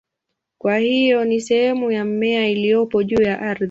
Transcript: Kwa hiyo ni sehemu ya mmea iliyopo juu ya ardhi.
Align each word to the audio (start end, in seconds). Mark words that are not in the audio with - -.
Kwa 0.57 0.77
hiyo 0.77 1.25
ni 1.25 1.41
sehemu 1.41 1.91
ya 1.91 2.05
mmea 2.05 2.47
iliyopo 2.49 3.03
juu 3.03 3.21
ya 3.21 3.39
ardhi. 3.41 3.59